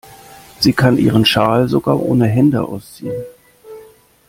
Sie 0.59 0.73
kann 0.73 0.97
ihren 0.97 1.25
Schal 1.25 1.69
sogar 1.69 1.99
ohne 2.01 2.25
Hände 2.25 2.63
ausziehen. 2.63 3.23